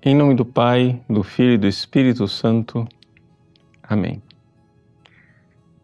Em 0.00 0.14
nome 0.14 0.32
do 0.32 0.44
Pai, 0.44 1.00
do 1.10 1.24
Filho 1.24 1.54
e 1.54 1.58
do 1.58 1.66
Espírito 1.66 2.28
Santo. 2.28 2.86
Amém. 3.82 4.22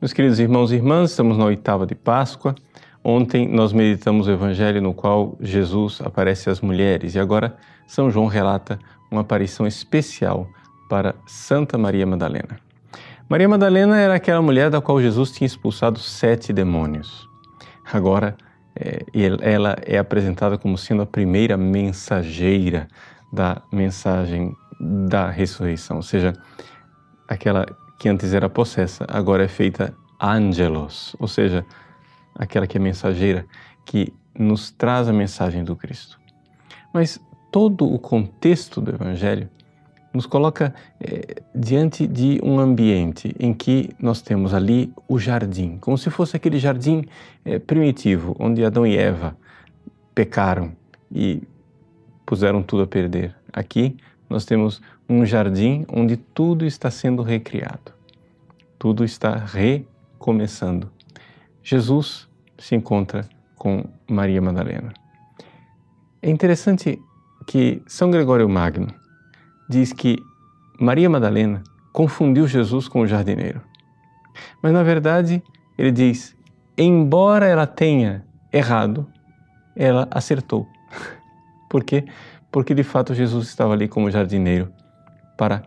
Meus 0.00 0.12
queridos 0.12 0.38
irmãos 0.38 0.70
e 0.70 0.76
irmãs, 0.76 1.10
estamos 1.10 1.36
na 1.36 1.44
oitava 1.44 1.84
de 1.84 1.96
Páscoa. 1.96 2.54
Ontem 3.02 3.48
nós 3.48 3.72
meditamos 3.72 4.28
o 4.28 4.30
evangelho 4.30 4.80
no 4.80 4.94
qual 4.94 5.36
Jesus 5.40 6.00
aparece 6.00 6.48
às 6.48 6.60
mulheres 6.60 7.16
e 7.16 7.18
agora 7.18 7.56
São 7.88 8.08
João 8.08 8.28
relata 8.28 8.78
uma 9.10 9.22
aparição 9.22 9.66
especial 9.66 10.46
para 10.88 11.16
Santa 11.26 11.76
Maria 11.76 12.06
Madalena. 12.06 12.60
Maria 13.28 13.48
Madalena 13.48 13.98
era 13.98 14.14
aquela 14.14 14.40
mulher 14.40 14.70
da 14.70 14.80
qual 14.80 15.02
Jesus 15.02 15.32
tinha 15.32 15.46
expulsado 15.46 15.98
sete 15.98 16.52
demônios. 16.52 17.28
Agora, 17.92 18.36
é, 18.76 19.04
ela 19.42 19.76
é 19.84 19.98
apresentada 19.98 20.56
como 20.56 20.78
sendo 20.78 21.02
a 21.02 21.06
primeira 21.06 21.56
mensageira 21.56 22.86
da 23.34 23.62
mensagem 23.72 24.56
da 24.80 25.30
ressurreição, 25.30 25.96
ou 25.96 26.02
seja, 26.02 26.32
aquela 27.28 27.66
que 27.98 28.08
antes 28.08 28.32
era 28.32 28.48
possessa, 28.48 29.04
agora 29.08 29.44
é 29.44 29.48
feita 29.48 29.94
angelos, 30.20 31.16
ou 31.18 31.28
seja, 31.28 31.64
aquela 32.34 32.66
que 32.66 32.76
é 32.76 32.80
mensageira, 32.80 33.46
que 33.84 34.12
nos 34.38 34.70
traz 34.70 35.08
a 35.08 35.12
mensagem 35.12 35.64
do 35.64 35.76
Cristo. 35.76 36.18
Mas 36.92 37.20
todo 37.50 37.92
o 37.92 37.98
contexto 37.98 38.80
do 38.80 38.90
Evangelho 38.90 39.48
nos 40.12 40.26
coloca 40.26 40.72
é, 41.00 41.42
diante 41.54 42.06
de 42.06 42.40
um 42.42 42.60
ambiente 42.60 43.34
em 43.38 43.52
que 43.52 43.90
nós 43.98 44.22
temos 44.22 44.54
ali 44.54 44.92
o 45.08 45.18
jardim, 45.18 45.76
como 45.78 45.98
se 45.98 46.08
fosse 46.08 46.36
aquele 46.36 46.58
jardim 46.58 47.04
é, 47.44 47.58
primitivo, 47.58 48.36
onde 48.38 48.64
Adão 48.64 48.86
e 48.86 48.96
Eva 48.96 49.36
pecaram 50.14 50.72
e 51.10 51.42
puseram 52.24 52.62
tudo 52.62 52.82
a 52.82 52.86
perder. 52.86 53.34
Aqui 53.52 53.96
nós 54.28 54.44
temos 54.44 54.80
um 55.08 55.24
jardim 55.24 55.84
onde 55.88 56.16
tudo 56.16 56.64
está 56.64 56.90
sendo 56.90 57.22
recriado, 57.22 57.92
tudo 58.78 59.04
está 59.04 59.36
recomeçando. 59.36 60.90
Jesus 61.62 62.28
se 62.58 62.74
encontra 62.74 63.28
com 63.56 63.84
Maria 64.08 64.40
Madalena. 64.40 64.92
É 66.20 66.30
interessante 66.30 67.00
que 67.46 67.82
São 67.86 68.10
Gregório 68.10 68.48
Magno 68.48 68.88
diz 69.68 69.92
que 69.92 70.16
Maria 70.80 71.08
Madalena 71.08 71.62
confundiu 71.92 72.46
Jesus 72.46 72.88
com 72.88 73.00
o 73.00 73.06
jardineiro. 73.06 73.60
Mas 74.62 74.72
na 74.72 74.82
verdade, 74.82 75.42
ele 75.78 75.92
diz: 75.92 76.36
embora 76.76 77.46
ela 77.46 77.66
tenha 77.66 78.24
errado, 78.52 79.06
ela 79.76 80.08
acertou. 80.10 80.68
Por 81.74 81.82
quê? 81.82 82.04
Porque 82.52 82.72
de 82.72 82.84
fato 82.84 83.12
Jesus 83.16 83.48
estava 83.48 83.72
ali 83.72 83.88
como 83.88 84.08
jardineiro 84.08 84.72
para 85.36 85.64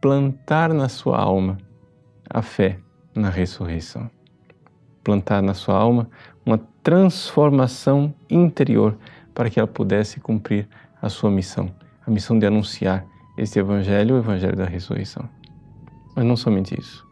plantar 0.00 0.72
na 0.72 0.88
sua 0.88 1.18
alma 1.18 1.58
a 2.30 2.40
fé 2.40 2.78
na 3.14 3.28
ressurreição. 3.28 4.10
Plantar 5.04 5.42
na 5.42 5.52
sua 5.52 5.74
alma 5.76 6.08
uma 6.42 6.58
transformação 6.82 8.14
interior 8.30 8.96
para 9.34 9.50
que 9.50 9.60
ela 9.60 9.68
pudesse 9.68 10.20
cumprir 10.20 10.66
a 11.02 11.10
sua 11.10 11.30
missão, 11.30 11.70
a 12.06 12.10
missão 12.10 12.38
de 12.38 12.46
anunciar 12.46 13.04
este 13.36 13.58
evangelho, 13.58 14.14
o 14.14 14.18
evangelho 14.18 14.56
da 14.56 14.64
ressurreição. 14.64 15.28
Mas 16.16 16.24
não 16.24 16.34
somente 16.34 16.80
isso. 16.80 17.06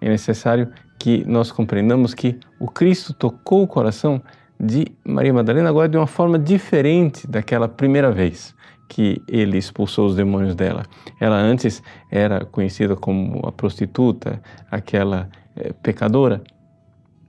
É 0.00 0.08
necessário 0.08 0.72
que 0.96 1.24
nós 1.26 1.50
compreendamos 1.50 2.14
que 2.14 2.38
o 2.60 2.68
Cristo 2.68 3.12
tocou 3.12 3.64
o 3.64 3.66
coração 3.66 4.22
de 4.58 4.86
Maria 5.04 5.32
Madalena 5.32 5.68
agora 5.68 5.88
de 5.88 5.96
uma 5.96 6.06
forma 6.06 6.38
diferente 6.38 7.26
daquela 7.26 7.68
primeira 7.68 8.10
vez 8.10 8.54
que 8.88 9.22
ele 9.28 9.58
expulsou 9.58 10.06
os 10.06 10.16
demônios 10.16 10.54
dela. 10.54 10.84
Ela 11.20 11.36
antes 11.36 11.82
era 12.10 12.44
conhecida 12.44 12.96
como 12.96 13.46
a 13.46 13.52
prostituta, 13.52 14.42
aquela 14.70 15.28
é, 15.54 15.72
pecadora. 15.72 16.42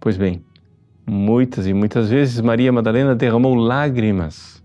Pois 0.00 0.16
bem, 0.16 0.42
muitas 1.06 1.66
e 1.66 1.74
muitas 1.74 2.08
vezes 2.08 2.40
Maria 2.40 2.72
Madalena 2.72 3.14
derramou 3.14 3.54
lágrimas, 3.54 4.62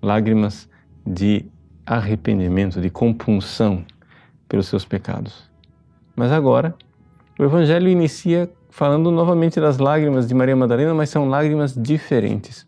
lágrimas 0.00 0.68
de 1.06 1.44
arrependimento, 1.84 2.80
de 2.80 2.88
compunção 2.88 3.84
pelos 4.48 4.66
seus 4.66 4.84
pecados. 4.84 5.50
Mas 6.16 6.32
agora, 6.32 6.74
o 7.38 7.44
Evangelho 7.44 7.88
inicia 7.88 8.50
falando 8.72 9.10
novamente 9.10 9.60
das 9.60 9.76
lágrimas 9.76 10.26
de 10.26 10.34
Maria 10.34 10.56
Madalena, 10.56 10.94
mas 10.94 11.10
são 11.10 11.28
lágrimas 11.28 11.74
diferentes. 11.76 12.66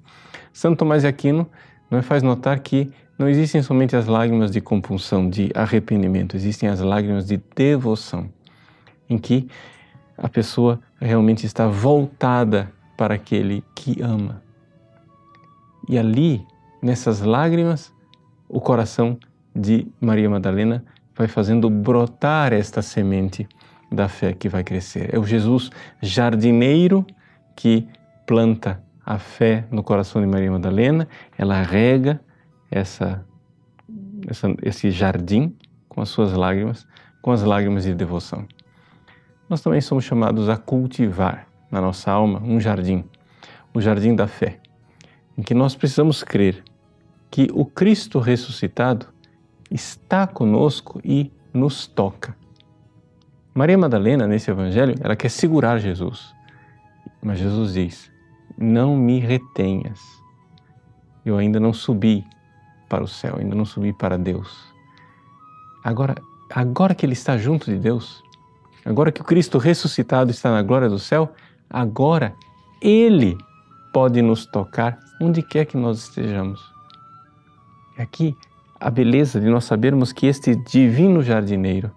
Santo 0.52 0.80
Tomás 0.80 1.00
de 1.00 1.08
Aquino 1.08 1.48
nos 1.90 2.04
faz 2.04 2.22
notar 2.22 2.60
que 2.60 2.92
não 3.18 3.26
existem 3.26 3.62
somente 3.62 3.96
as 3.96 4.06
lágrimas 4.06 4.50
de 4.50 4.60
compunção, 4.60 5.30
de 5.30 5.50
arrependimento, 5.54 6.36
existem 6.36 6.68
as 6.68 6.80
lágrimas 6.80 7.26
de 7.26 7.40
devoção, 7.56 8.28
em 9.08 9.16
que 9.16 9.48
a 10.18 10.28
pessoa 10.28 10.78
realmente 11.00 11.46
está 11.46 11.66
voltada 11.66 12.70
para 12.98 13.14
aquele 13.14 13.64
que 13.74 14.02
ama. 14.02 14.42
E 15.88 15.96
ali, 15.96 16.46
nessas 16.82 17.22
lágrimas, 17.22 17.90
o 18.46 18.60
coração 18.60 19.18
de 19.56 19.86
Maria 19.98 20.28
Madalena 20.28 20.84
vai 21.16 21.28
fazendo 21.28 21.70
brotar 21.70 22.52
esta 22.52 22.82
semente 22.82 23.48
da 23.94 24.08
fé 24.08 24.32
que 24.32 24.48
vai 24.48 24.64
crescer. 24.64 25.14
É 25.14 25.18
o 25.18 25.24
Jesus 25.24 25.70
jardineiro 26.02 27.06
que 27.54 27.86
planta 28.26 28.82
a 29.04 29.18
fé 29.18 29.66
no 29.70 29.82
coração 29.82 30.20
de 30.20 30.26
Maria 30.26 30.50
Madalena, 30.50 31.06
ela 31.36 31.62
rega 31.62 32.20
essa, 32.70 33.24
essa, 34.26 34.48
esse 34.62 34.90
jardim 34.90 35.54
com 35.88 36.00
as 36.00 36.08
suas 36.08 36.32
lágrimas, 36.32 36.86
com 37.20 37.30
as 37.30 37.42
lágrimas 37.42 37.84
de 37.84 37.94
devoção. 37.94 38.46
Nós 39.48 39.60
também 39.60 39.80
somos 39.80 40.04
chamados 40.04 40.48
a 40.48 40.56
cultivar 40.56 41.46
na 41.70 41.80
nossa 41.80 42.10
alma 42.10 42.40
um 42.42 42.58
jardim, 42.58 43.04
o 43.74 43.80
jardim 43.80 44.14
da 44.14 44.26
fé, 44.26 44.58
em 45.36 45.42
que 45.42 45.54
nós 45.54 45.74
precisamos 45.74 46.24
crer 46.24 46.62
que 47.30 47.48
o 47.52 47.64
Cristo 47.64 48.18
ressuscitado 48.18 49.06
está 49.70 50.26
conosco 50.26 51.00
e 51.04 51.30
nos 51.52 51.86
toca. 51.86 52.36
Maria 53.54 53.78
Madalena, 53.78 54.26
nesse 54.26 54.50
evangelho, 54.50 54.96
ela 55.00 55.14
quer 55.14 55.28
segurar 55.28 55.78
Jesus. 55.78 56.34
Mas 57.22 57.38
Jesus 57.38 57.74
diz: 57.74 58.10
Não 58.58 58.96
me 58.96 59.20
retenhas. 59.20 60.00
Eu 61.24 61.38
ainda 61.38 61.60
não 61.60 61.72
subi 61.72 62.26
para 62.88 63.04
o 63.04 63.08
céu, 63.08 63.36
ainda 63.38 63.54
não 63.54 63.64
subi 63.64 63.92
para 63.92 64.18
Deus. 64.18 64.74
Agora, 65.84 66.16
agora 66.50 66.94
que 66.94 67.06
ele 67.06 67.12
está 67.12 67.38
junto 67.38 67.66
de 67.66 67.78
Deus, 67.78 68.22
agora 68.84 69.12
que 69.12 69.20
o 69.20 69.24
Cristo 69.24 69.56
ressuscitado 69.56 70.32
está 70.32 70.50
na 70.50 70.62
glória 70.62 70.88
do 70.88 70.98
céu, 70.98 71.32
agora 71.70 72.34
ele 72.82 73.38
pode 73.92 74.20
nos 74.20 74.46
tocar 74.46 74.98
onde 75.20 75.42
quer 75.42 75.64
que 75.64 75.76
nós 75.76 76.08
estejamos. 76.08 76.60
Aqui 77.96 78.36
a 78.80 78.90
beleza 78.90 79.40
de 79.40 79.48
nós 79.48 79.64
sabermos 79.64 80.12
que 80.12 80.26
este 80.26 80.56
divino 80.56 81.22
jardineiro 81.22 81.92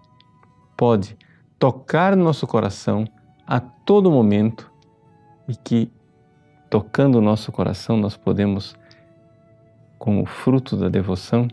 pode 0.77 1.17
tocar 1.59 2.15
nosso 2.15 2.45
coração 2.45 3.05
a 3.45 3.59
todo 3.59 4.11
momento 4.11 4.71
e 5.47 5.55
que, 5.55 5.91
tocando 6.69 7.17
o 7.17 7.21
nosso 7.21 7.51
coração, 7.51 7.97
nós 7.97 8.15
podemos, 8.15 8.75
como 9.97 10.25
fruto 10.25 10.75
da 10.75 10.89
devoção, 10.89 11.47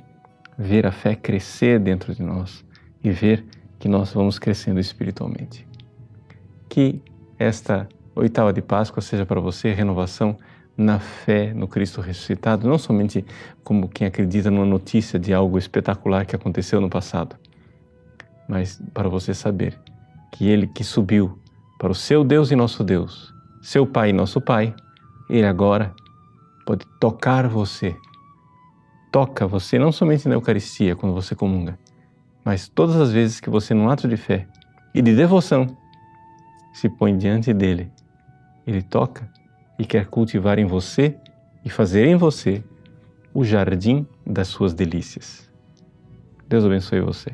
ver 0.59 0.87
a 0.87 0.93
fé 0.93 1.15
crescer 1.15 1.79
dentro 1.79 2.15
de 2.15 2.23
nós 2.23 2.65
e 3.03 3.11
ver 3.11 3.45
que 3.79 3.89
nós 3.89 4.13
vamos 4.13 4.39
crescendo 4.39 4.81
espiritualmente. 4.81 5.67
Que 6.69 7.01
esta 7.39 7.89
oitava 8.15 8.53
de 8.53 8.63
Páscoa 8.63 9.01
seja 9.01 9.27
para 9.27 9.41
você 9.41 9.73
renovação 9.73 10.37
na 10.77 10.99
fé 10.99 11.55
no 11.55 11.69
Cristo 11.69 12.01
ressuscitado, 12.01 12.69
não 12.69 12.79
somente 12.79 13.25
como 13.63 13.89
quem 13.89 14.07
acredita 14.07 14.51
numa 14.51 14.67
notícia 14.67 15.19
de 15.19 15.33
algo 15.33 15.57
espetacular 15.57 16.27
que 16.27 16.35
aconteceu 16.35 16.81
no 16.81 16.91
passado, 16.91 17.37
mas 18.49 18.83
para 18.93 19.09
você 19.09 19.33
saber 19.33 19.79
que 20.35 20.49
ele 20.49 20.67
que 20.67 20.83
subiu 20.83 21.39
para 21.79 21.93
o 21.93 21.95
seu 21.95 22.25
Deus 22.25 22.51
e 22.51 22.57
nosso 22.57 22.83
Deus, 22.83 23.33
seu 23.63 23.87
Pai 23.87 24.11
e 24.11 24.13
nosso 24.13 24.41
Pai, 24.41 24.75
ele 25.31 25.47
agora 25.47 25.95
pode 26.67 26.85
tocar 26.99 27.47
você. 27.47 27.97
Toca 29.13 29.47
você 29.47 29.79
não 29.79 29.93
somente 29.93 30.29
na 30.29 30.35
Eucaristia, 30.35 30.97
quando 30.97 31.15
você 31.15 31.37
comunga, 31.37 31.79
mas 32.45 32.69
todas 32.69 32.97
as 32.97 33.13
vezes 33.13 33.39
que 33.39 33.49
você, 33.49 33.75
num 33.75 33.89
ato 33.89 34.09
de 34.09 34.17
fé 34.17 34.49
e 34.93 35.01
de 35.01 35.15
devoção, 35.15 35.69
se 36.73 36.89
põe 36.89 37.17
diante 37.17 37.55
dele, 37.55 37.93
ele 38.67 38.83
toca 38.83 39.31
e 39.79 39.85
quer 39.85 40.07
cultivar 40.07 40.59
em 40.59 40.67
você 40.67 41.17
e 41.65 41.71
fazer 41.71 42.07
em 42.07 42.17
você 42.17 42.63
o 43.33 43.45
jardim 43.45 44.05
das 44.27 44.49
suas 44.49 44.75
delícias. 44.75 45.49
Deus 46.49 46.65
abençoe 46.65 47.01
você. 47.01 47.31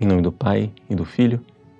Em 0.00 0.06
nome 0.06 0.22
do 0.22 0.32
Pai 0.32 0.72
e 0.90 0.94
do 0.96 1.04
Filho 1.04 1.40